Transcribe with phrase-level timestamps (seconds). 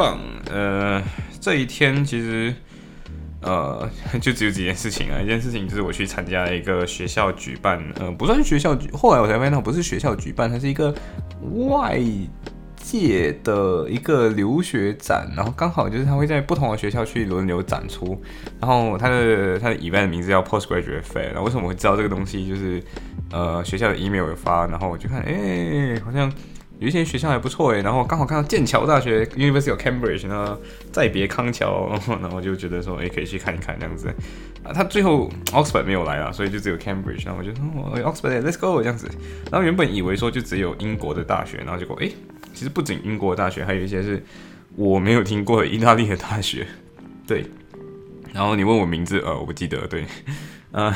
[0.00, 0.18] 棒。
[0.50, 1.02] 呃，
[1.38, 2.54] 这一天其实
[3.42, 3.86] 呃
[4.18, 5.20] 就只有几件事情啊。
[5.20, 10.94] 一件事情就是我去参加了一个学校举办，呃，不算是学校举，后来我才发现它不是学校举办，它是一个
[11.68, 12.00] 外
[12.76, 15.30] 界的一个留学展。
[15.36, 18.18] 然后刚好就是他会在不同的学校去轮流展出。
[18.58, 21.26] 然后它的它的 event 名字叫 Postgraduate Fair。
[21.26, 22.48] 然后为什么会知道这个东西？
[22.48, 22.82] 就是
[23.30, 26.32] 呃学校的 email 有发，然后我就看，哎，好像。
[26.80, 30.58] 有一些学校还不错诶，然后刚好看到剑桥大学 University of Cambridge，然后
[30.90, 31.90] 再别康桥，
[32.22, 34.08] 然后就觉得说，哎，可以去看一看这样子。
[34.64, 37.26] 啊，他最后 Oxford 没有来啊，所以就只有 Cambridge。
[37.26, 37.62] 然后我就说
[38.02, 39.10] ，Oxford，Let's go 这样子。
[39.50, 42.10] 然后原本以为说就只有英国的大学，然后结果，哎，
[42.54, 44.24] 其实不仅英国的大学，还有一些是
[44.74, 46.66] 我没有听过的意大利的大学。
[47.28, 47.44] 对。
[48.32, 49.86] 然后你问我名字，呃，我不记得。
[49.86, 50.06] 对。
[50.72, 50.94] 呃，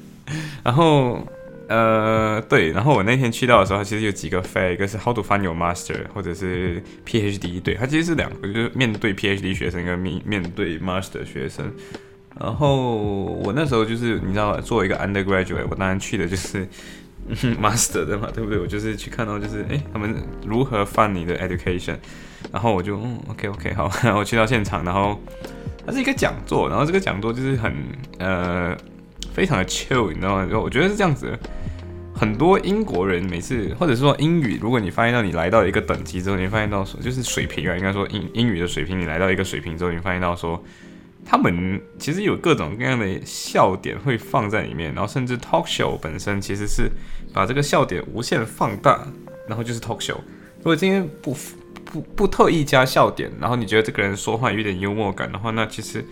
[0.64, 1.22] 然后。
[1.68, 11.70] 呃，对，然后我那天去到的时候，其实有几个 fair，一个是 How to find your master，或者是 PhD，对，它其实是两个，就是面对 PhD 学生跟面面对 master 学生。
[12.40, 16.66] 然后我那时候就是你知道，作为一个 undergraduate，我当然去的就是
[17.60, 18.58] master 的嘛，对不对？
[18.58, 20.14] 我就是去看到就是哎，他们
[20.46, 21.96] 如何 fund 你的 education。
[22.50, 25.20] 然后我就嗯，OK OK，好， 然后去到现场，然后
[25.84, 27.74] 它是一个讲座，然后这个讲座就是很
[28.20, 28.74] 呃。
[29.38, 30.48] 非常的 chill，你知道吗？
[30.60, 31.38] 我觉得是这样子，
[32.12, 40.60] 很多英国人每次，或者是说英语，如果你发现到你来到一个等级之后，你发现到说就是水平啊，应该说英英语的水平，你来到一个水平之后，你发现到说
[41.24, 46.90] 他们其实有各种各样的笑点会放在里面，然后甚至 talk show 本身其实是
[47.32, 49.06] 把这个笑点无限放大，
[49.46, 50.16] 然后就是 talk show。
[50.56, 51.36] 如果今天不
[51.84, 56.04] 不不特意加笑点，然后你觉得这个人说话有点幽默感的话，那其实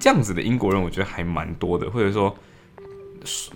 [0.00, 2.36] 这样子的英国人我觉得还蛮多的，或者说。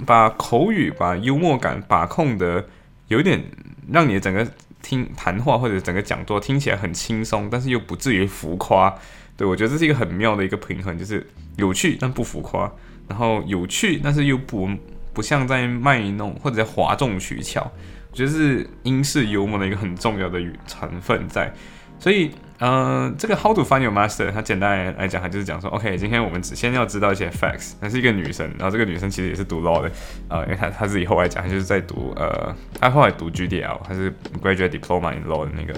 [0.07, 2.67] 把口语、把幽默感把控的
[3.09, 3.43] 有点，
[3.91, 4.47] 让你整个
[4.83, 8.95] 听谈话或者整个讲座听起来很轻松，但是又不至于浮夸。
[9.37, 12.71] 对我觉得这是一个很妙的一个平衡，就是有趣但不浮夸，
[13.09, 14.69] 然后有趣但是又不
[15.13, 17.71] 不像在卖弄或者在哗众取巧。
[18.11, 21.53] 我觉得是英式幽默的一个很重要的成分在。
[21.99, 22.31] 所以，
[22.65, 27.73] 嗯，这个 How to find your master，它简单来讲，它就是讲说，OK，今天我们只先要知道一些 facts。
[27.81, 29.91] 她是一个女生，然后这个女生其实也是读 law 的，
[30.29, 35.75] 啊，因为她她自己后来讲，她就是在读，呃，她后来读 GDL，她是 graduate diploma in law 的那个，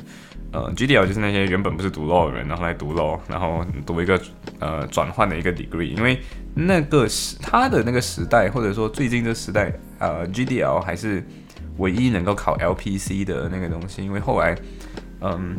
[0.53, 4.21] 呃，GDL 就是那些原本不是读 law 的人，然后来读 law，然后读一个
[4.59, 5.97] 呃转换的一个 degree。
[5.97, 6.21] 因为
[6.55, 11.27] 那个时她的那个时代，或者说最近这时代，呃，GDL 还是
[11.78, 14.55] 唯一能够考 LPC 的那个东西，因为后来，
[15.23, 15.56] 嗯。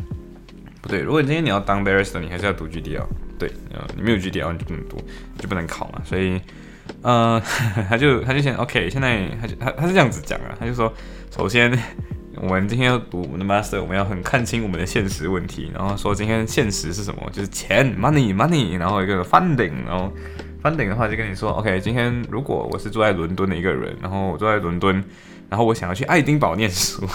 [0.88, 3.04] 对，如果今天你要当 barrister，你还是要读 GDL。
[3.38, 4.96] 对，呃，你没有 GDL 你就不能读，
[5.38, 6.00] 就不能考嘛。
[6.04, 6.40] 所以，
[7.02, 7.40] 呃，
[7.88, 10.92] 他就他就先 OK，现在他他他是这样子讲啊，他就说，
[11.30, 11.70] 首先
[12.40, 20.10] 我们今天要读我们的 master，我们要很看清我们的现实问题，然后说今天现实是什么，就是钱 money money，然后一个 funding，然后
[20.62, 25.04] funding 的话就跟你说 OK，今天如果我是住在伦敦的一个人，然后我住在伦敦，
[25.50, 27.06] 然后我想要去爱丁堡念书。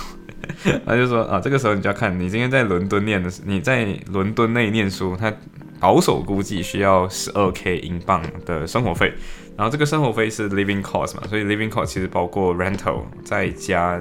[0.85, 5.33] 他就说啊，这个时候你就要看你今天在伦敦念的，你在伦敦内念书，他
[5.79, 9.11] 保守估计需要十二 k 英镑的生活费，
[9.57, 13.99] 然后这个生活费是 living cost 嘛，所以 living cost 其实包括 rental 再加，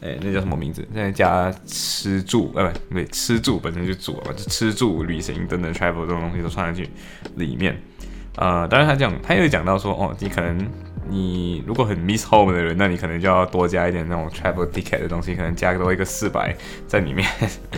[0.00, 0.86] 诶，那叫什么名字？
[0.94, 6.90] 再加吃住，呃，不对，吃住本身就住嘛，就吃住、旅行等等 travel 这种东西都算进去
[7.36, 7.80] 里面。
[8.36, 10.66] 呃，当然他讲，他又讲到说，哦，你可能。
[11.08, 17.28] 你如果很 miss home 的人，那你可能就要多加一点那种 travel ticket 的东西，可能加多一个四百在里面。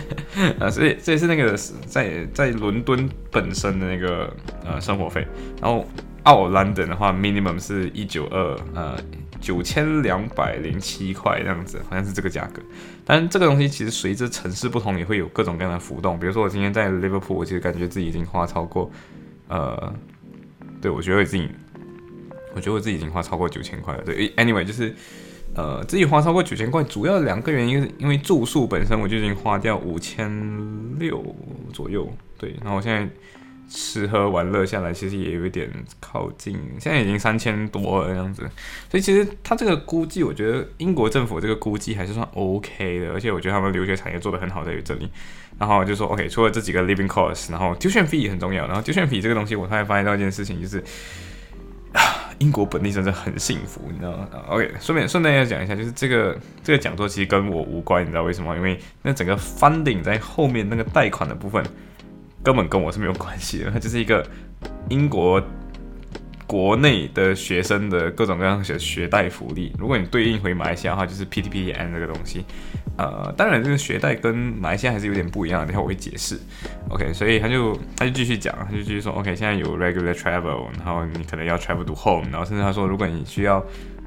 [0.59, 4.31] 啊，所以这是那个在在伦敦本身的那个
[4.63, 5.25] 呃生活费。
[5.61, 5.85] 然后
[6.23, 8.97] 奥兰登的话，minimum 是一九二呃
[9.41, 12.61] 九千两百零七块这样子，好像是这个价格。
[13.03, 16.19] 但这个东西其实随着城市不同，也会有各种各样的浮动。
[16.19, 18.91] 比如说我今天在 Liverpool，我其实感觉自己已经花超过
[19.47, 19.93] 呃，
[20.79, 21.49] 对我觉得我自己。
[22.55, 24.01] 我觉得我自己已经花超过九千块了。
[24.03, 24.95] 对，anyway，就是，
[25.53, 30.31] 呃，自己花超过九千块，主要两个原因是因为住宿本身我就已经花掉五千
[30.97, 31.23] 六
[31.73, 32.11] 左右。
[32.37, 33.07] 对，然后我现在
[33.69, 35.69] 吃喝玩乐下来，其实也有一点
[35.99, 38.41] 靠近，现在已经三千多了这样子。
[38.89, 45.09] 所以其实他这个估计，我觉得英国政府这个估计还是算 OK 的，而且我觉得他们留学产业做的很好在于这里。
[45.57, 48.67] 然后就说 OK，除了这几个 living cost，然后 tuition fee 很重要。
[48.67, 50.83] 然后 tuition fee 这个东西，我突然发现到一件事情，就是
[52.39, 58.55] 英国本地真的很幸福，你知道吗？OK，顺便顺便要讲一下，就是这个这个讲座其实跟我无关，你知道为什么？
[58.55, 61.63] 因为那整个 funding 在后面那个贷款的部分。
[62.43, 64.23] 根本跟我是没有关系的，它就是一个
[64.87, 65.41] 英国
[66.45, 69.73] 国内的学生的各种各样的学贷福利。
[69.79, 72.45] 如果你对应回马来西亚的话，就是 PTPN 这个东西。
[72.97, 76.39] 呃，当然这个学贷跟马来西亚还是有点不一样，等下我会解释。
[76.89, 83.63] OK，所以他就他就继续讲，他就继续说，OK，现在有 regular travel，然后你可能要 travel to home，然后甚至他说，如果你需要，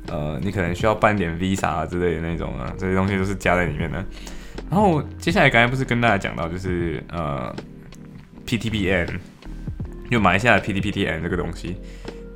[0.08, 4.04] 呃，你可能需要办点 visa 之类的那种啊，这些东西都是加在里面的。
[4.70, 7.54] 然后接下来刚才不是跟大家讲到，就是呃。
[8.48, 9.06] PTPN，
[10.10, 11.76] 就马来西亚的 PTPTN 这个东西，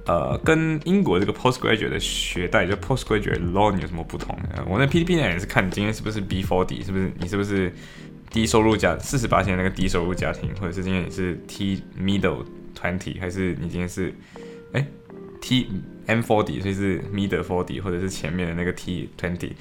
[0.05, 4.37] 呃，跟英国这个 Postgraduate 的学贷就 Postgraduate Loan 有什么不同？
[4.69, 7.73] 我那 PTPTN 也是看你今天是不是 B40，是不是你是不是
[8.31, 12.45] 低收入家四十八线那个低收入家庭，或者是今天你是 T Middle
[12.75, 14.13] 团体，还是你今天是
[14.73, 14.85] 哎
[15.41, 15.69] T
[16.07, 19.53] M40，所以是 Middle forty，或者是前面的那个 T Twenty。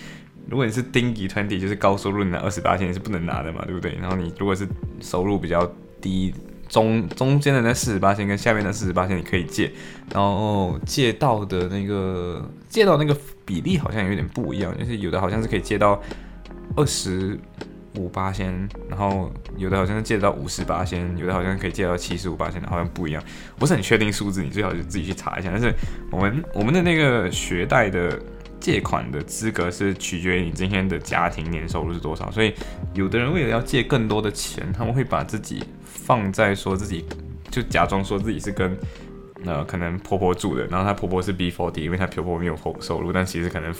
[0.49, 3.95] 如果你是 dingy twenty，，就是高收入，你拿二十八线是不能拿的嘛，对不对？
[4.01, 4.67] 然后你如果是
[4.99, 5.71] 收入比较
[6.01, 6.33] 低
[6.71, 9.69] 中中间的那四十八线跟下面的四十八线你可以借，
[10.12, 13.15] 然后借到的那个借到那个
[13.45, 16.01] 比例好像有点不一样，就是有的好像是可以借到
[16.77, 17.38] 二十
[17.97, 23.21] 五八仙，然后有的好像是借到五十八仙，有的好像可以借到七十五八仙，好像不一样，
[23.59, 25.50] 不是很确定数字，你最好就自己去查一下。
[25.51, 25.71] 但是
[26.09, 28.17] 我们我们的那个学贷的。
[28.62, 32.53] 借款的资格是取决于你今天的家庭年收入是多少，所以
[32.94, 35.63] 有的人为了要借更多的钱，他们会把自己
[36.11, 37.05] 放在说自己
[37.49, 38.77] 就假装说自己是跟
[39.45, 43.73] 呃可能婆婆住的，然后她婆婆是 B4D，因为她婆婆没有收入，但其实可能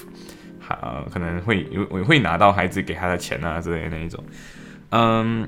[0.58, 0.78] 还
[1.12, 4.24] 可能会有会拿到孩子给她的钱啊之类的那一种，
[4.92, 5.46] 嗯，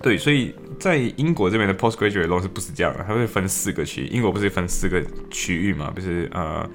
[0.00, 3.04] 对，所以在英国这边的 postgraduate loan 是不是这样的？
[3.06, 5.92] 它会分四个区，英国不是分四个区域嘛？
[5.94, 6.66] 不是呃。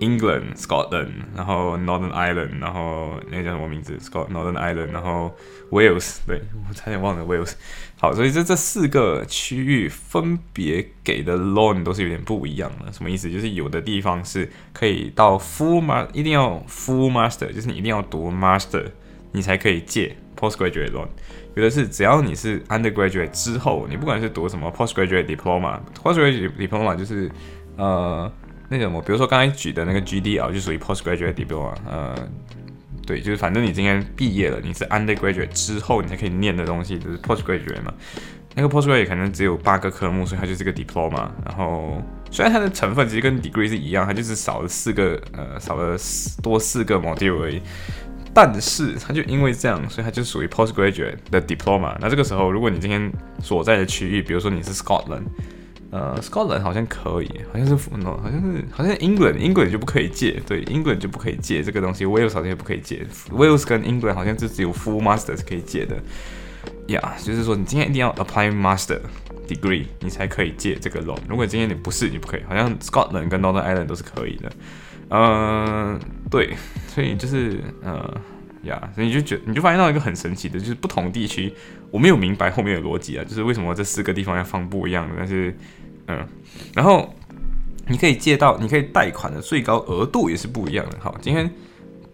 [0.00, 5.30] England、Scotland，然后 Northern Ireland，然后那叫什么名字？Scot Northern Ireland，然后
[5.70, 7.52] Wales，对我差点忘了 Wales。
[7.98, 12.90] 好，所以这这四个区域分别给的 loan 都是有点不一样的。
[12.90, 13.30] 什么意思？
[13.30, 18.86] 就是有的地方是可以到 full master，一定要 full master，就是你一定要读 master，
[19.32, 21.08] 你才可以借 postgraduate loan。
[21.54, 27.30] 有的是只要你是 undergraduate 之后，你不管是读什么 postgraduate diploma，postgraduate diploma 就是
[27.76, 28.32] 呃。
[28.72, 32.14] 那个我比如说刚才举的那个 GDL 就属于 postgraduate diploma，呃，
[33.04, 37.92] 对，就是反正你今天毕业了，你是 undergraduate 之后你才可以念的东西，就是 postgraduate 嘛。
[38.54, 41.28] 那个 postgraduate 可能只有八个科目，所以它就是个 diploma。
[41.44, 42.00] 然后
[42.30, 45.96] 虽然它的成分其实跟 degree 是一样，它就是少了四个，呃，少了
[46.40, 47.60] 多四个 module 而已。
[48.32, 51.96] 但是它就因为这样，所以它就属于 postgraduate 的 diploma。
[52.00, 55.24] 那这个时候，如果你今天所在的区域，比如说你是 Scotland。
[55.92, 65.96] 呃，Scotland 好像可以，好像是 no，，好像是，好像 England，England 就不可以借，对，England 就不可以借这个东西，Wales 好像也不可以借，Wales 跟 England 好像就只有 full master 是可以借的，
[66.86, 69.00] 呀，就是说你今天一定要 apply master
[69.48, 74.52] degree，你才可以借这个 loan，如果今天你不是，你不可以，好像 Scotland 跟 Northern Ireland 都是可以的，
[75.08, 75.98] 嗯，
[76.30, 76.54] 对，
[76.86, 78.16] 所以就是，呃，
[78.62, 81.52] 呀，所以你就觉，你就发现到一个很神奇的，就是不同地区，
[81.90, 85.52] 我没有明白后面的逻辑啊，就是为什么这四个地方要放不一样的，但是。
[86.10, 86.26] 嗯，
[86.74, 87.14] 然后
[87.86, 90.98] 你可以借到，你可以贷款的最高额度也是不一样的。
[90.98, 91.48] 好，今天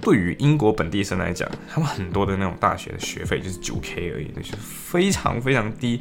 [0.02, 5.98] 对于英国本地生来讲，他们很多的那种大学的学费就是九 K 而已，就是非常非常低，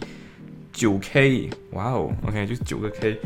[0.74, 3.18] 九 K，哇哦，OK，就是九个 K，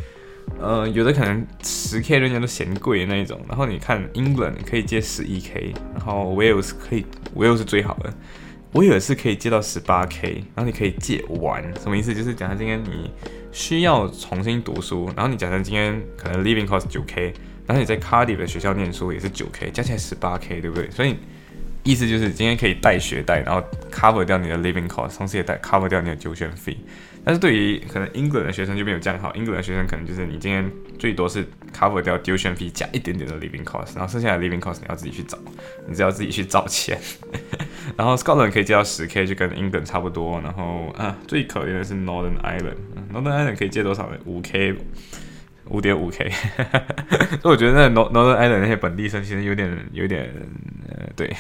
[0.59, 3.41] 呃，有的可能十 K 人家都嫌贵的那一种。
[3.47, 8.13] 然后你看 England 可以借十一 K，然后 Wales 可以，Wales 是最好的，
[8.73, 12.13] 威尔士可以借到十八 K，然后你可以借完，什么意思？
[12.13, 13.09] 就是讲他今天你。
[13.51, 17.34] 需要重新读书，然后你假设今天可能 living cost 九 k，
[17.65, 20.89] 然后你在 Cardiff 的学校念书也是九 k，加起来十八 k，对不对？
[20.91, 21.15] 所以
[21.84, 26.77] 意思就是今天可以带学贷，然后 cover 掉你的 living cost，同时也带 cover 掉你的九选 fee。
[27.24, 31.46] 但是对于可能 England 的学生就没有这样好，England 的学生可能就是你今天最多是
[31.77, 35.38] cover 掉 tuition fee 加一点点的 living cost，然后剩下的 living cost 你要自己去找，
[35.88, 36.98] 你只要自己去找钱。
[37.98, 40.39] 然后 Scotland 可以借到十 k，就跟 England 差不多。
[40.41, 44.17] 然后啊，最可怜的是 Northern Ireland，Northern Ireland 可以借多少呢？
[44.25, 44.75] 五 k，
[45.65, 46.29] 五点五 k。
[47.41, 50.29] 所以我觉得那 Northern Ireland 那些本地生其实有点有点
[50.88, 51.36] 呃对，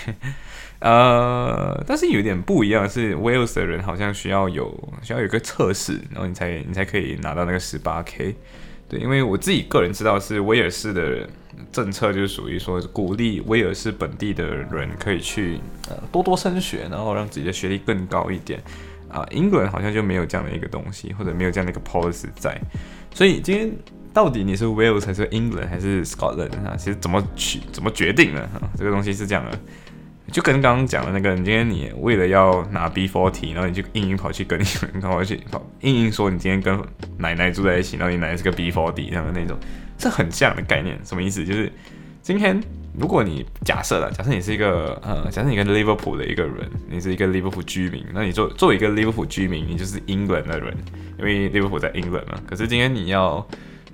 [0.79, 8.35] 呃，但是有点不一样是，Wales 的人好像需要有需要有个测试，然后你才你才可以拿到那个十八 K。
[8.89, 11.29] 对，因为我自己个人知道是威尔士的
[11.71, 18.59] 政策，就是属于说鼓励威尔士本地的人可以去呃多多升学，然后让自己的学历更高一点。
[19.07, 22.59] 啊，England 好像就没有这样的一个东西，或者没有这样的一个 policy 在。
[23.13, 23.71] 所以今天
[24.13, 26.75] 到底你是 Wales 还是 England 还是 Scotland 啊？
[26.77, 28.41] 其实怎么取怎么决定呢？
[28.53, 29.59] 啊，这个东西是这样的。
[30.29, 36.79] 就跟刚刚讲的那个，你今天你为了要拿 B forty，然后你就硬硬跑去跟你们， 跑去跑硬硬说你今天跟
[37.17, 39.57] 奶奶住在一起，然后你奶奶是个 B forty 这样的那种，
[39.97, 40.99] 是很像的概念。
[41.03, 41.43] 什么意思？
[41.43, 41.71] 就是
[42.21, 42.61] 今天
[42.97, 50.77] 如果你假设了，假设你是一个呃，假设你跟 Liverpool 的一个人，你是一个 Liverpool 居民，那你作作为一个 Liverpool 居民，你就是 England 的人，
[51.17, 52.39] 因为 Liverpool 在 England 嘛。
[52.47, 53.45] 可是今天你要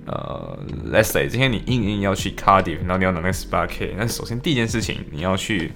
[0.06, 0.58] 呃
[0.92, 5.72] ，Let's say 今天你硬硬要去 Cardiff，然后你要拿那个十八 K，那首先第一件事情你要去。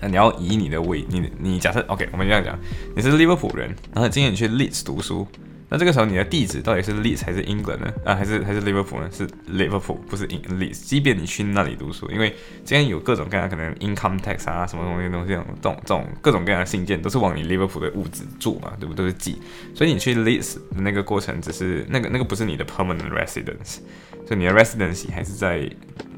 [0.00, 2.58] 那你要以你的位，你你假设 OK，我们这样讲，
[2.94, 5.26] 你是利物浦人，然后今天你去 Leeds 读书，
[5.68, 7.92] 那这个时候你的地址到底是 Leeds 还是 England 呢？
[8.04, 9.10] 啊，还是还是 Liverpool 呢？
[9.10, 10.84] 是 Liverpool，不是 Leeds。
[10.84, 12.34] 即便你去那里读书，因为
[12.64, 19.04] 今天有各种各样可能 income tax 啊，什么东西东西这种这种这种各种各样的信件，都是往你 Liverpool 的屋子住嘛，对不对？
[19.04, 19.40] 都是寄，
[19.74, 23.78] 所以你去 Leeds 的那个过程，只是那个那个不是你的 permanent residence，
[24.26, 25.68] 所以你的 residency 还是在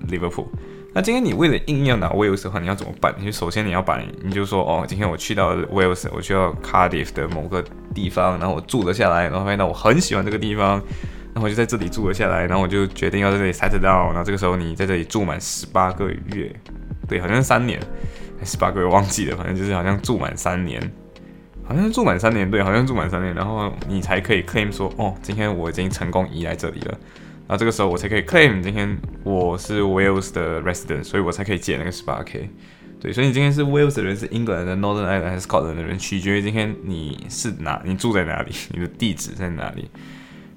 [0.08, 0.50] 利物浦。
[0.94, 3.14] 那今天你为了硬要拿 Wales 的话，你要怎么办？
[3.18, 7.62] 你首先你要把你就说哦，今天我去到 Wales，我去到 Cardiff 的某个
[7.94, 10.82] 地方，然后我住了下来，然后发现到我很喜欢这个地方，
[11.34, 14.06] 然后我就在这里住了下来，然后我就决定要在这里 settle down。
[14.06, 16.50] 然后这个时候你在这里住满十八个月，
[17.06, 17.78] 对，好像是三年，
[18.42, 20.80] 十八个月忘记了，反正就是好像住满三年，
[21.64, 26.98] 好像是住满三年，对，好像住满三年，然后你才可以 claim 说哦，今天我已经成功移来这里了。
[27.48, 32.50] 那这个时候我才可以 claim 今天我是 Wales 的 resident，所以我才可以借那个十八 K。
[33.00, 39.88] 对，所以你今天是 Wales 的人，是 England 的 Northern Ireland 还是 Scotland 的人，取决于今天你是哪，你住在哪里，你的地址在哪里。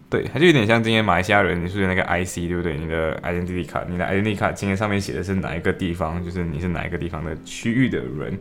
[0.10, 2.78] 对，它就有点像今天马来西亚人，你是那个 IC 对不对？
[2.78, 8.38] 你的 identity 卡，你的 identity 卡今天上面写的是哪一个地方，就是你是哪一个地方的区域的人。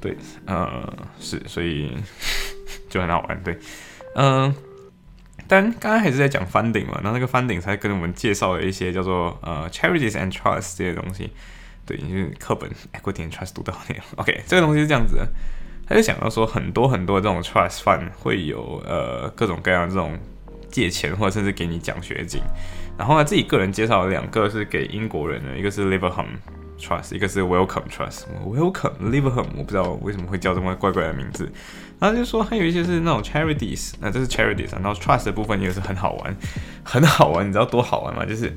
[0.00, 1.92] 对，呃，是，所以
[2.88, 3.42] 就很好玩。
[3.42, 3.58] 对，
[4.14, 4.54] 嗯。
[5.46, 11.30] 但刚刚还是在讲 funding 嘛，然后那个 funding 才跟我们介绍了一些叫做呃 charities and trust 这些东西。
[11.86, 14.04] 对，就是课本 equity and trust 读到那样。
[14.16, 15.28] OK，这个东西是这样子的，
[15.86, 20.18] 他就想到说很多很多这种 trust fund 会有呃各种各样这种
[20.70, 22.40] 借钱或者甚至给你奖学金。
[22.96, 26.26] 然后呢，自己个人介绍了两个是给英国人的，一个是 Liverham
[26.78, 28.22] Trust，一个是 Welcome Trust。
[28.46, 31.52] Welcome Liverham，我不知道为什么会叫这么怪怪的名字。
[32.00, 36.36] 然后就说还有一些是那种 charities，那这是 charities，然后 trust 的部分也是很好玩，
[36.84, 38.26] 很好玩，你知道多好玩吗？
[38.26, 38.52] 就是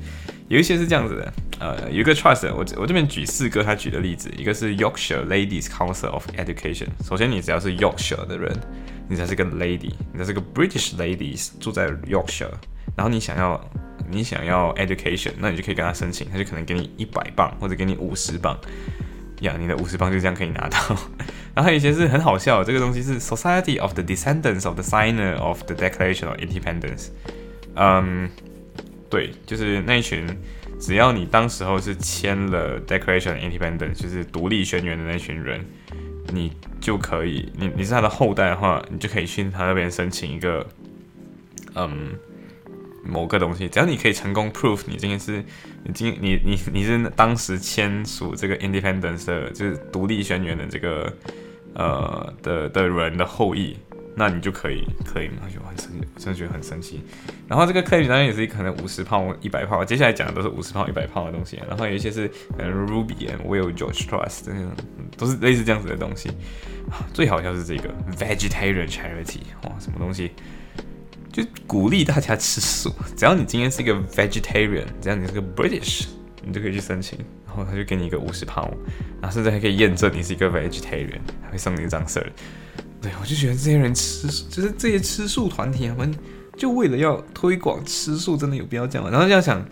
[0.48, 6.88] 有一些是这样子的，呃，有一个 trust，我我这边举四个他举的例子，一个是 Yorkshire Ladies Council of Education。
[7.04, 8.54] 首先你只要是 Yorkshire 的人，
[9.08, 12.50] 你才是个 lady，你才是个 British ladies 住在 Yorkshire，
[12.96, 13.58] 然后你想要
[14.10, 18.58] 你想要 education，那你就可以跟他申请，他就可能给你一百磅或者给你五十磅。
[19.42, 20.78] 呀，你的五十磅就这样可以拿到。
[21.58, 27.08] 然后还有一些是很好笑，这个东西是 Society of the Descendants of the Signer of the Declaration of Independence。
[27.74, 28.30] 嗯，
[29.10, 30.24] 对，就是那一群，
[30.78, 35.64] 只要你当时候是签了 Declaration of Independence，就是独立宣言的那群人，
[36.32, 40.64] 你就可以，你你是他的后代的话，你就可以去他那边申请一个，
[41.74, 42.10] 嗯。
[43.04, 45.42] 某个东西，只要你可以成功 prove 你今天是，
[45.82, 51.10] 你今你你你是当时签署这个 independence 的，就是独立宣言的这个
[51.74, 53.76] 呃的的人的后裔，
[54.16, 57.02] 那你就可以可以，吗就很神奇，真的觉得很神奇。
[57.46, 61.60] 然后这个 claim 当然也是可能五十炮、一百炮，接下来讲的都是五十炮、一百炮的东西。
[61.68, 64.66] 然后有一些是呃 Ruby and Will George Trust 这些，
[65.16, 66.30] 都是类似这样子的东西。
[67.12, 70.32] 最好笑是这个 vegetarian charity，哇，什么东西？
[71.30, 76.06] 就鼓励大家吃素，只要你今天是一个 vegetarian，只要你是个 British，
[76.42, 77.18] 你就可以去申请，
[77.58, 78.64] 后他就给你一个五十磅
[79.20, 82.26] 然后甚至还可以验证你是一个 vegetarian，还会送你一张 cert。
[83.00, 86.14] 对我就觉得这些人吃，就是这些吃素团体，他们
[86.56, 89.10] 就为了要推广吃素，真的有必要这样吗？
[89.10, 89.64] 然后就要想，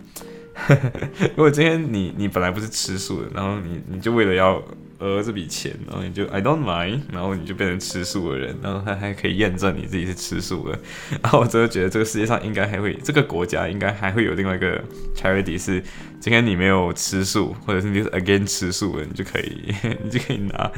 [1.35, 4.61] 如果今天你你本来不是吃素的，然后你你就为了要。
[4.99, 10.79] 呃，这笔钱，然后你就 I don't mind，然后你就变成吃素的人，然后他还可以验证你自己是吃素的。
[11.21, 14.83] 然后我真的觉得这个世界上应该还会，这个国家应该还会有另外一个
[15.15, 15.79] charity 是，
[16.19, 19.71] 今天你没有吃素，或者是你是 again 吃素的，你就可以，
[20.03, 20.71] 你就可以拿。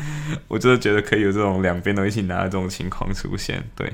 [0.50, 3.64] 我真的觉得可以有这种两边都一起拿的这种情况出现。
[3.74, 3.90] 对，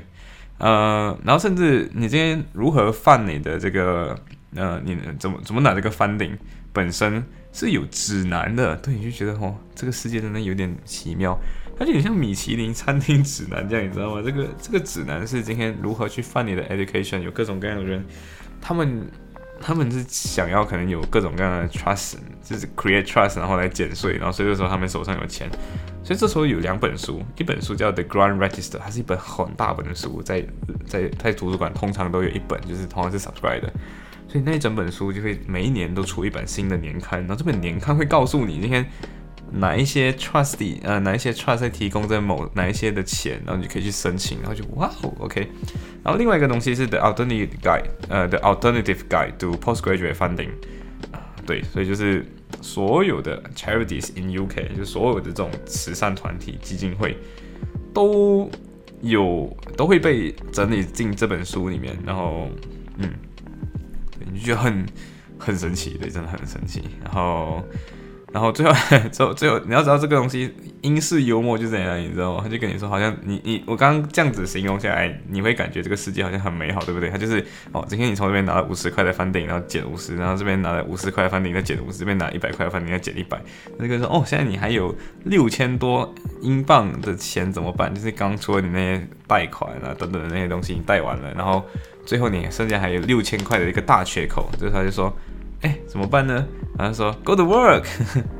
[0.58, 4.18] 呃，然后甚至你今天如何犯你的这个
[4.54, 6.36] 呃，你怎么怎么拿这个 funding
[6.72, 11.38] 本身是有指南的，对，你就觉得哦，这个世界真的有点奇妙，
[11.78, 14.22] 它就有点像米其林餐厅指南这样，你知道吗？
[14.24, 18.04] 这个 这个指南是今天如何去翻你的 education，有各种各样的人，
[18.60, 19.06] 他们。
[19.58, 25.48] 他们是想要可能有各种各样的 trust，就是 create trust，然后来减税，然后所以这时候他们手上有钱，
[26.04, 30.46] 所以这时候有两本书，一本书叫 The Grand Register，它是一本很大本的书，在
[30.86, 33.72] 在在图书馆通常都有一本，就是通常是 subscribe 的，
[34.28, 38.84] 所以那一整本书就会每一年都出一本新的年刊，然后这本年刊会告诉你今天。
[39.52, 45.40] 哪一些 trustee 呃，哪一些 trust 在提供这某哪一些的钱，然后你可以去申请，然后就哇哦，OK。
[46.02, 50.48] 然后另外一个东西是 the alternative guide，呃，the alternative guide to postgraduate funding。
[51.46, 52.26] 对，所以就是
[52.60, 57.16] 所有的 charities in UK，就所有的这种慈善团体、基金会
[57.94, 58.50] 都
[59.00, 62.48] 有都会被整理进这本书里面，然后
[62.98, 63.08] 嗯，
[64.36, 64.86] 就觉得很
[65.38, 67.62] 很神奇，对，真的很神奇，然后。
[68.32, 68.72] 然后最后，
[69.10, 70.52] 最后，最后，你要知道这个东西
[70.82, 72.40] 英式幽默就怎样，你知道吗？
[72.42, 77.08] 他就跟你说，好像你你我刚刚这样子形容下来，你会感觉这个世界好像很美好，对不对？
[77.08, 83.40] 他就是哦，今天你从这边拿了五十块的翻顶，然后减五十，然后这边拿了五十块的翻顶再减五十，这边拿一百块的翻顶再减一百。
[83.78, 86.12] 那个说哦，现在你还有六千多
[86.42, 87.94] 英镑的钱怎么办？
[87.94, 91.64] 就是刚出了你那些贷款啊等等的那些东西你贷完了，然后
[92.06, 95.14] 最后你剩下还有六千块的一个大缺口，就是他就说。
[95.62, 96.46] 哎，怎么办呢？
[96.76, 97.82] 他就说 Go to work，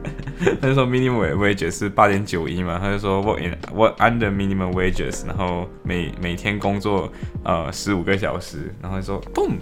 [0.61, 7.11] 他就说 minimum wage 是八点九一嘛，他就说 work in work under minimum wages，然后每每天工作
[7.43, 9.55] 呃十五个小时，然后说 boom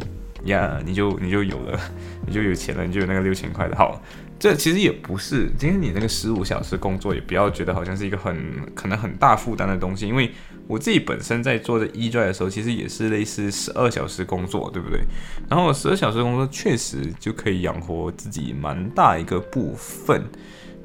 [0.46, 1.78] 呀，你就你就有了，
[2.26, 4.02] 你就有钱了，你就有那个六千块的好。
[4.38, 8.36] 这其实也不是，今天你那个十五小时工作，也不要觉得好像是一个很
[8.74, 10.30] 可能很大负担的东西，因为
[10.66, 15.00] 我自己本身在做的 E 拽的时候，其实也是类似十二小时工作，对不对？
[15.48, 20.22] 然后十二小时工作确实就可以养活自己蛮大一个部分，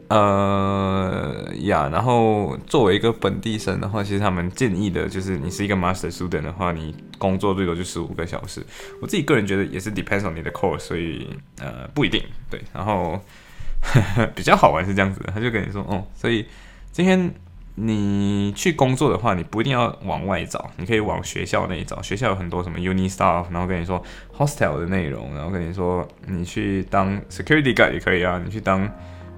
[0.09, 8.65] 呃呀，然后作为一个本地生的话，其实他们建议的就是你是一个 master student 的话，你工作最多就十五个小时。
[9.01, 13.21] 我自己个人觉得也是 depends on 你的 course，所以呃不一定对，然后
[13.81, 14.25] 呵呵。
[14.35, 16.45] 比较好玩是这样子的，他就跟你说，哦，所以
[16.91, 17.31] 今天
[17.75, 22.01] 你去工作的话，你不一定要往外找，你可以往学校那里找。
[22.01, 24.03] 学校有很多什么 uni staff，然后跟你说
[24.35, 28.89] hostel 的内容，然后跟你说你去当 security guard 也可以啊，你去当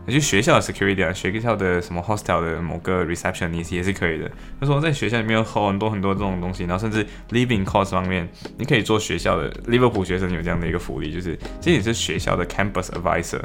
[0.07, 4.29] 你去学校的 security 啊，学校的什么 hostel 的某个 receptionist 也是可以的。
[4.59, 13.41] 他说在学校里面有很多很多这种东西，然后甚至 living cost 方面，你可以做学校的 leave 学生有这样的一个福利，就是这也是学校的 campus advisor。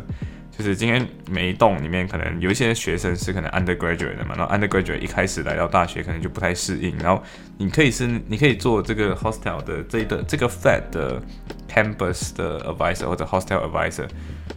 [0.56, 7.22] 就是今天每一栋里面可能有一些学生是可能 undergraduate 的嘛，然后 undergraduate 一开始来到大学可能就不太适应，然后
[7.58, 11.20] 你可以是你可以做这个 hostel 的这一个这个 flat 的
[11.70, 14.08] campus 的 advisor 或者 hostel advisor，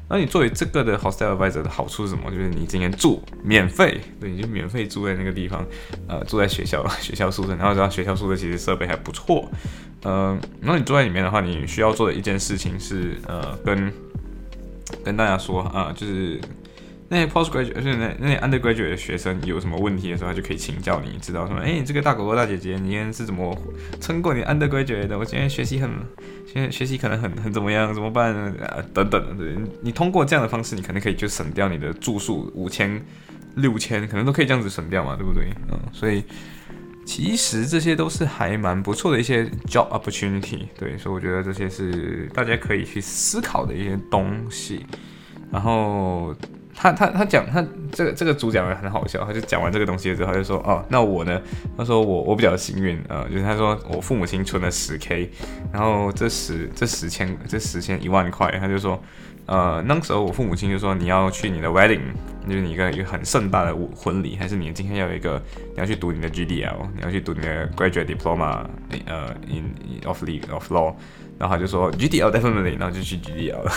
[0.10, 2.32] 那你作为这个的 hostel advisor 的好处是什么？
[2.32, 5.66] 就是你今天住免费，对，你就免费住在那个地方，
[6.08, 9.50] 呃，住在学校 学校宿舍，然后知道学校宿舍其实设备还不错，
[10.04, 13.92] 呃，那你住在里面的话，你需要做的一件事情是呃跟
[15.04, 16.40] 跟大家说啊，就是
[17.10, 21.60] 那些 postgraduate，就是那那些 undergraduate 的学生有什么问题的时候，他就可以请教你，知道什么？
[21.62, 23.58] 哎，这个大哥哥大姐姐，你今天是怎么
[24.00, 25.18] 撑过你 undergraduate 的？
[25.18, 25.90] 我今天学习很，
[26.46, 27.94] 现在学习可能很很怎么样？
[27.94, 28.34] 怎么办？
[28.36, 33.04] 啊，等等，对，你通过这样的方式，你可能可以就省掉你的住宿五千、
[33.56, 35.50] 六千，可能都可以这样子省掉嘛，对不对？
[35.72, 36.24] 嗯，所以。
[37.06, 44.86] 其实这些都是还蛮不错的一些 job opportunity，对，所以我觉得这些是大家可以去思考的一些东西。
[45.52, 46.36] 然后
[46.82, 47.62] 他他他讲他
[47.92, 51.42] 这个这个主讲人很好笑，他就讲完这个东西之后，他就说哦，那我呢？
[51.78, 55.30] 他说我我比较幸运啊，就是他说我父母亲存了十 k，
[55.74, 58.98] 然后这十这十千这十千一万块，他就说。
[59.50, 62.02] 呃，那时候我父母亲就说你要去你的 wedding，
[62.48, 65.42] 就是你一个一个很盛大的婚礼，还是你今天要有一个
[65.74, 68.64] 你要去读你的 GDL，你要去读你的 graduate diploma，
[69.08, 69.74] 呃，in
[70.06, 70.94] of legal of law，
[71.40, 73.72] 然后他就说 GDL definitely，然后就去 GDL 了。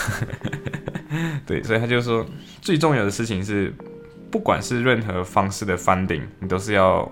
[1.47, 2.27] 对，所以他就说
[2.61, 3.75] 最重要的事情是，
[4.31, 7.11] 不管是任何方式的 funding，你都是要。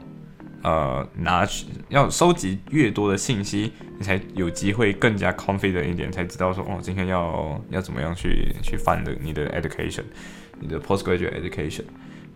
[0.62, 10.04] 呃，拿去要收集越多的信息，你才有机会更加 confident 一点，才知道说哦，今天要要怎么样去去 fund 你的 education，
[10.58, 11.84] 你的 postgraduate education，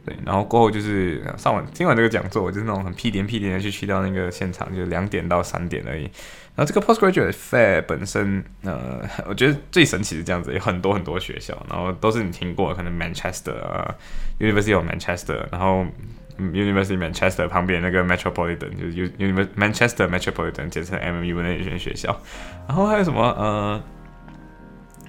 [0.06, 6.08] 对，然后过后就是上完听完这个讲座，我就是那种很屁颠屁颠的去去到那个现场，就两点到三点而已。
[6.56, 13.94] 然后这个 postgraduate fair 本身，呃，我觉得最神奇是这样子，有很多很多学校，然后都是你听过，可能 Manchester 啊
[14.38, 15.86] ，University of Manchester，然后。
[16.36, 22.20] University Manchester 旁边那个 Metropolitan 就是 University Manchester Metropolitan，简称 MU 那一间学校。
[22.66, 23.80] 然后还有什么呃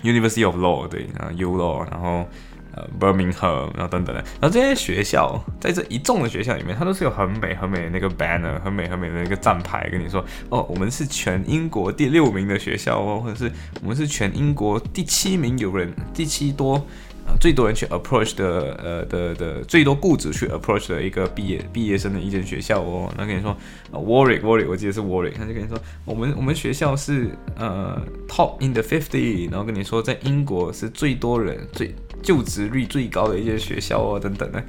[0.03, 2.29] University of Law 对，然后 U Law，然后
[2.75, 16.85] 呃 Birmingham，然后等等的，然后这些学校在这一众的学校里面，它都是有很美很美的那个 banner，很美很美的那个站牌，跟你说哦，我们是全英国第六名的学校哦，或者是我们是全英国第七名有人第七多。
[17.25, 23.55] 啊最多人去 approach 的，呃的的最多雇主去 approach 的一个毕业毕业生的一间学校哦，那跟你说
[23.91, 34.63] ，Warwick Warwick，我记得是 Warwick，他就跟你说，我们我们学校是呃 top in the fifty，然后跟你说在英国是最多人最就职率最高的一间学校哦，等等的。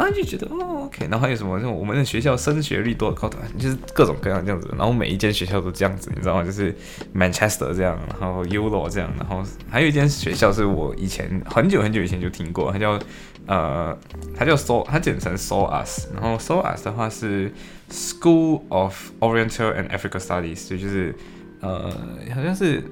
[0.00, 1.60] 然后就觉得哦，OK，然后还有什么？
[1.60, 4.66] 就我们的学校升学率多高的，就是各种各样这样子。
[4.78, 6.42] 然后每一间学校都这样子，你知道吗？
[6.42, 6.74] 就是
[7.14, 12.98] Manchester 这样，然后 u l o 这样，然后还有一间学校是我以前很久很久以前就听过，它叫
[13.46, 13.94] 呃，
[14.34, 16.06] 它叫 So，它简称 So Us。
[16.14, 17.52] 然后 So Us 的话是
[17.90, 21.14] School of Oriental and Africa Studies，就就是
[21.60, 21.90] 呃，
[22.34, 22.82] 好像是。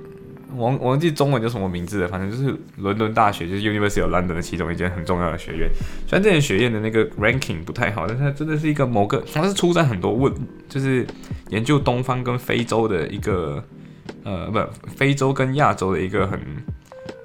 [0.57, 5.69] 忘忘记中文叫什么名字了，反正就是伦敦大学，就是 University of London 的其中一间很重要的学院。
[6.07, 10.33] 虽然这间学院的那个 ranking 不太好，但它真的是一个某个，它是出在很多问，
[10.69, 11.07] 就是
[11.51, 13.63] 研究东方跟非洲的一个，
[14.25, 14.59] 呃，不，
[14.89, 16.41] 非洲跟亚洲的一个很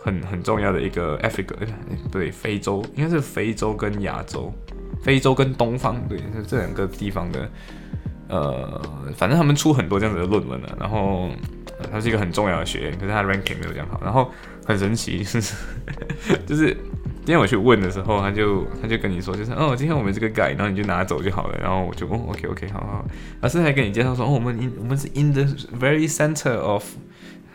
[0.04, 1.56] 很很重要的一个 Africa，
[2.12, 4.54] 对，非洲应该是非洲跟亚洲，
[5.02, 7.50] 非洲跟东方，对，是这两个地方的，
[8.28, 8.82] 呃，
[9.16, 11.30] 反正他们出很多这样子的论文了，然后。
[11.92, 14.00] 它是一个很重要的学院，可是它 ranking 没有这样好。
[14.04, 14.32] 然后
[14.66, 15.56] 很神奇， 就是
[16.46, 16.68] 就是
[17.26, 21.58] 今天我去问的时候，他就他就跟你说，就是哦，今天我们这个改，然后你就拿走就好了。
[21.62, 23.06] 然后我就哦，OK OK，好好。
[23.42, 25.44] 老师还跟你介绍说，哦，我们 in 我们是 in the
[25.80, 26.84] very center of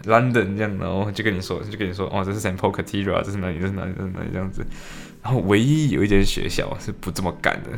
[0.04, 3.58] London 这样，然后就跟你说，就跟你说，哦，这是 St Paul Cathedral，这是哪里？
[3.58, 3.92] 这是哪里？
[3.96, 4.28] 这是哪里？
[4.32, 4.64] 这样子。
[5.22, 7.70] 然后唯一有一间学校是不这么干的。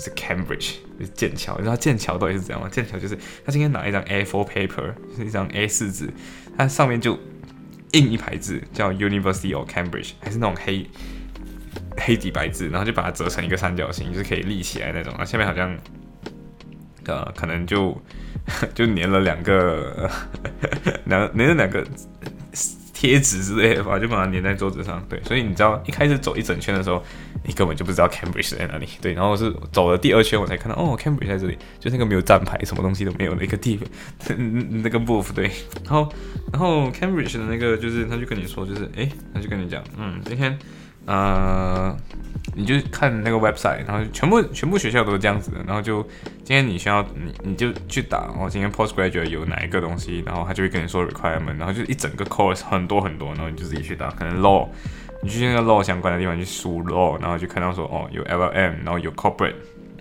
[0.00, 0.74] 是 Cambridge，
[1.14, 1.56] 剑桥。
[1.56, 2.68] 你知道剑桥到底是怎样吗？
[2.70, 6.08] 剑桥就是他今天拿一张 A4 paper，就是一张 A4 纸，
[6.56, 7.18] 它上面就
[7.92, 10.86] 印一排字，叫 University of Cambridge，还是那种黑
[11.96, 15.12] 黑底白字，然后就把它折成一个三角形，就是可以立起来那种。
[15.12, 15.76] 然后下面好像
[17.06, 18.00] 呃，可能就
[18.74, 20.10] 就粘了两个
[21.06, 21.84] 两粘了两个。
[23.00, 25.00] 贴纸之类的吧，就把它粘在桌子上。
[25.08, 27.00] 对，所以你知道一开始走一整圈的时候，
[27.44, 28.88] 你根本就不知道 Cambridge 在哪里。
[29.00, 33.88] 对，然后是走了第二圈，我才看到哦，Cambridge 在这里，就那个没有站牌、什么东西都没有的一个地方，
[34.82, 35.32] 那个 booth。
[35.32, 35.48] 对，
[35.84, 36.12] 然后
[36.52, 40.58] 然后 Cambridge 的那个就是，他就跟你说，就是哎，他就跟你讲，嗯，今天。
[41.08, 41.96] 呃，
[42.54, 46.02] 你就看那个 website，然后全部全部学校都是这样子的，然后就
[46.44, 54.68] 今天你需要你你就去打，哦，今天 postgraduate 有哪一个东西，然后他就会跟你说 requirement，然后就一整个 course 很多很多，然后你就自己去打，可能 law，
[55.22, 59.54] 你去那个 law 相关的地方去输 law，然后就看到说哦有 LLM，然后有 corporate，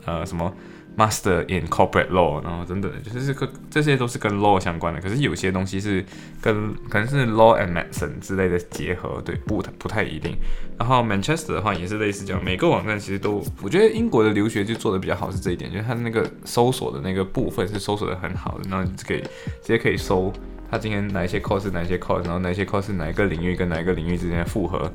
[0.03, 0.53] 呃什么。
[0.97, 4.99] Master in Corporate Law，然后等等，就是这个这些都是跟 law 相关的。
[4.99, 6.03] 可是有些东西是
[6.41, 10.35] 跟可能是 law and medicine 之类的结合，对，不不太一定。
[10.75, 20.33] 然后 Manchester 的话也是类似这样，每个网站其实都，我觉得英国的留学就做的比较好是这一点，就是它那个搜索的那个部分是搜索的很好的，然后就可以直接可以搜
[20.71, 24.91] 它今天哪一些 course 哪一些 course，然后哪些 course 哪一个领域跟哪一个领域之间的复合。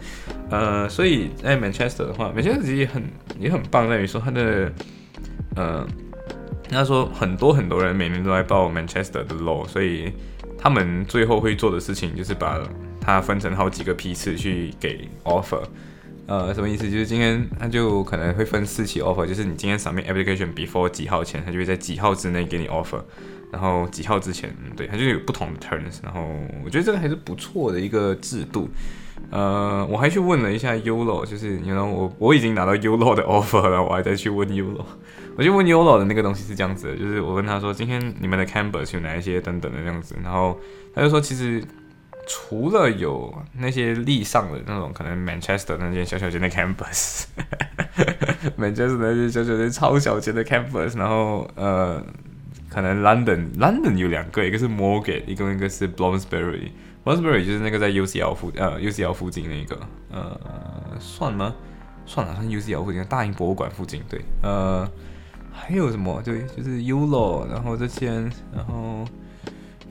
[0.50, 3.04] 呃，所以在 Manchester 的话，Manchester 也很
[3.38, 4.72] 也很棒，在于说它的。
[5.56, 5.86] 呃，
[6.68, 10.12] 他说很多很多人每年都在报 Manchester 的 law，所以
[10.58, 12.60] 他们最后会做的事情就是把
[13.00, 15.62] 它分成好几个批次去给 offer。
[16.26, 16.88] 呃，什么意思？
[16.88, 23.02] 就是今天他就可能会分四期 offer，就是你今天 submit application before 几号前，他就会在几号之内给你 offer，
[23.50, 25.98] 然后几号之前，对，他就有不同的 terms。
[26.02, 26.24] 然后
[26.64, 28.70] 我觉得这个还是不错的一个制度。
[29.32, 34.84] 呃，我还去问了一下 Ulo，就是你 know 我我已经拿到 Ulo 的 offer 了，我还在去问 Ulo。
[35.38, 40.60] 我就问 Ulo 的那个东西是这样子的，就是我问他说今天你们的 campus 有哪一些等等的这样子，然后
[40.94, 41.64] 他就说其实
[42.28, 52.04] 除了有那些立上的那种可能 Manchester 那间小小间的 campus，Manchester 那些小小间超小间的 campus，然后呃
[52.68, 56.68] 可能 London London 有两个，一个是 Morgan，一个一个是 Bloomsbury。
[57.04, 59.80] Bloomsbury 就是那个在 UCL 附呃 UCL 附近那个
[60.12, 60.38] 呃
[61.00, 61.54] 算吗？
[62.06, 64.88] 算了，算 UCL 附近大英博物馆附近对呃
[65.52, 69.04] 还有什么对就是 ULO 然后这间然后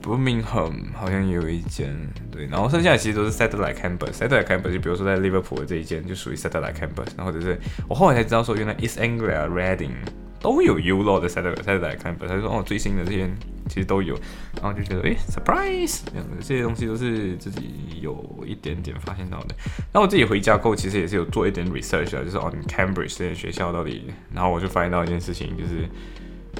[0.02, 1.94] Birmingham 好像也有一间
[2.30, 9.92] 对然后剩下的其实都是 Satellite Campus Satellite Campus 就比如说在 Liverpool 的这一间就属于 Satellite Campus 然后就是我后来才知道说原来 East Anglia Reading
[10.40, 13.30] 都有 ULO 的 Satellite Satellite Campus 他就说哦最新的这些。
[13.72, 14.14] 其实都有，
[14.60, 17.70] 然后就觉得哎，surprise，这样的这些东西都是自己
[18.02, 19.54] 有一点点发现到的。
[19.94, 24.04] 那我自己回家后，其实也是有做一点 research 啊，就是哦，Cambridge 这些学校到底，
[24.34, 25.88] 然后我就发现到一件事情，就是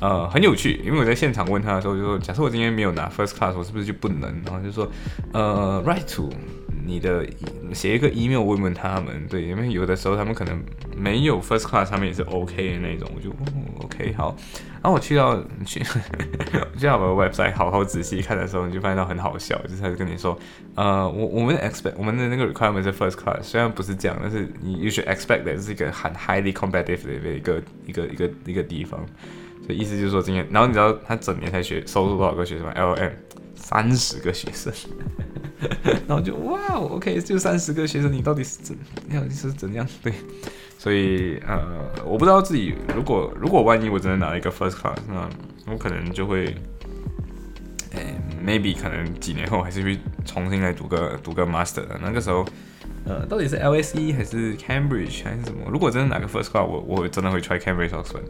[0.01, 4.33] 呃很有趣，因为我在现场问他的时候就说，假设我今天没有拿 first class，我是不是就不能？
[4.47, 4.91] 然后就说
[5.35, 6.33] 呃，right to
[6.87, 7.27] 你的
[7.75, 10.59] 写一个 email 问问他们，对，因为有的时候他们可能
[10.97, 13.31] 没有 first class 上面也是 OK 的那种，我就
[13.85, 14.35] OK 好。
[14.83, 15.81] 然后我去到去
[16.77, 20.37] 去到我的 website 好好仔细看的时候，你就发现到很好笑，就是他就跟你说，
[20.75, 28.99] 呃，我我们的 expect 我们的那个 requirement 是 first class，虽然不是这样，但是你 you should expect 这是一个很 highly competitive 的一个一个一个一个地方。
[29.65, 33.13] 所以意思就是说今天，然后你知道他整年才学收入多少个学生吗？LM
[33.55, 34.73] 三十个学生。
[36.09, 38.77] 然后就哇，OK，就三十个学生，你到底是怎
[39.15, 39.31] 到底？
[39.31, 39.87] 是怎样？
[40.03, 40.13] 对，
[40.83, 41.63] 所以呃，
[42.05, 45.29] 我不知道自己如果如果万一我真的拿了一个 first class，那
[45.73, 46.53] 我可能就会，
[47.95, 52.01] 哎，maybe 可能几年后还是会重新来读个读个 master 的。
[52.03, 52.45] 那个时候，
[53.07, 55.71] 呃，到底是 LSE 还是 Cambridge 还是什么？
[55.71, 58.25] 如果真的拿个 first class，我我真的会 try Cambridge Oxford。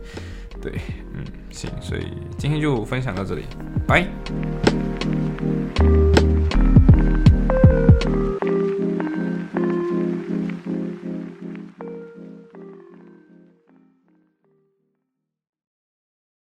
[0.61, 0.73] 对，
[1.15, 3.45] 嗯，行，所以今天就分享到这里，
[3.87, 4.07] 拜。